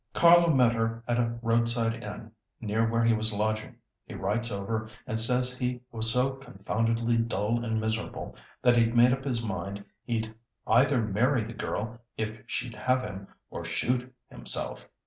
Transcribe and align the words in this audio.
Carlo 0.13 0.51
met 0.51 0.71
her 0.73 1.03
at 1.07 1.19
a 1.19 1.37
roadside 1.43 2.03
inn 2.03 2.31
near 2.59 2.89
where 2.89 3.03
he 3.03 3.13
was 3.13 3.31
lodging. 3.31 3.75
He 4.03 4.15
writes 4.15 4.51
over 4.51 4.89
and 5.05 5.19
says 5.19 5.55
he 5.55 5.81
was 5.91 6.11
so 6.11 6.37
confoundedly 6.37 7.17
dull 7.17 7.63
and 7.63 7.79
miserable 7.79 8.35
that 8.63 8.75
he'd 8.77 8.95
made 8.95 9.13
up 9.13 9.23
his 9.23 9.43
mind 9.43 9.85
he'd 10.03 10.33
either 10.65 11.03
marry 11.03 11.43
the 11.43 11.53
girl 11.53 11.99
if 12.17 12.35
she'd 12.47 12.73
have 12.73 13.03
him, 13.03 13.27
or 13.51 13.63
shoot 13.63 14.11
himself. 14.27 14.89